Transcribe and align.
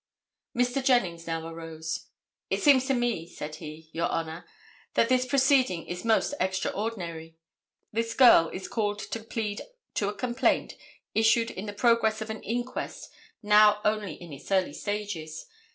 Mr. 0.57 0.83
Jennings 0.83 1.27
now 1.27 1.47
arose. 1.47 2.07
"It 2.49 2.63
seems 2.63 2.87
to 2.87 2.95
me," 2.95 3.27
said 3.27 3.57
he, 3.57 3.91
"your 3.93 4.09
Honor, 4.09 4.45
that 4.95 5.09
this 5.09 5.27
proceeding 5.27 5.85
is 5.85 6.03
most 6.03 6.33
extraordinary. 6.39 7.37
This 7.93 8.15
girl 8.15 8.49
is 8.49 8.67
called 8.67 8.97
to 8.97 9.19
plead 9.19 9.61
to 9.93 10.09
a 10.09 10.15
complaint 10.15 10.73
issued 11.13 11.51
in 11.51 11.67
the 11.67 11.71
progress 11.73 12.19
of 12.19 12.31
an 12.31 12.41
inquest 12.41 13.11
now 13.43 13.79
only 13.85 14.15
in 14.15 14.33
its 14.33 14.51
early 14.51 14.73
stages. 14.73 15.45